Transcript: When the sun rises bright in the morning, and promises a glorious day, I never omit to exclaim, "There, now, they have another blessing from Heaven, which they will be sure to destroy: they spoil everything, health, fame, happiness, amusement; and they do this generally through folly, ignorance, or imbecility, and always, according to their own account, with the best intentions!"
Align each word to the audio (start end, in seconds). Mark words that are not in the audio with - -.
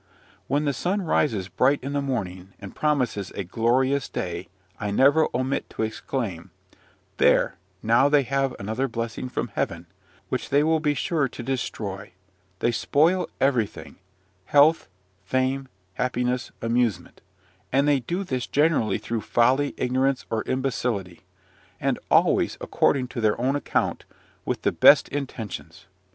When 0.47 0.65
the 0.65 0.73
sun 0.73 1.03
rises 1.03 1.47
bright 1.47 1.79
in 1.83 1.93
the 1.93 2.01
morning, 2.01 2.53
and 2.59 2.75
promises 2.75 3.29
a 3.35 3.43
glorious 3.43 4.09
day, 4.09 4.47
I 4.79 4.89
never 4.89 5.27
omit 5.31 5.69
to 5.69 5.83
exclaim, 5.83 6.49
"There, 7.17 7.57
now, 7.83 8.09
they 8.09 8.23
have 8.23 8.55
another 8.57 8.87
blessing 8.87 9.29
from 9.29 9.49
Heaven, 9.49 9.85
which 10.29 10.49
they 10.49 10.63
will 10.63 10.79
be 10.79 10.95
sure 10.95 11.27
to 11.27 11.43
destroy: 11.43 12.13
they 12.61 12.71
spoil 12.71 13.29
everything, 13.39 13.97
health, 14.45 14.87
fame, 15.23 15.67
happiness, 15.93 16.51
amusement; 16.63 17.21
and 17.71 17.87
they 17.87 17.99
do 17.99 18.23
this 18.23 18.47
generally 18.47 18.97
through 18.97 19.21
folly, 19.21 19.75
ignorance, 19.77 20.25
or 20.31 20.41
imbecility, 20.45 21.21
and 21.79 21.99
always, 22.09 22.57
according 22.59 23.07
to 23.09 23.21
their 23.21 23.39
own 23.39 23.55
account, 23.55 24.05
with 24.45 24.63
the 24.63 24.71
best 24.71 25.09
intentions!" 25.09 25.85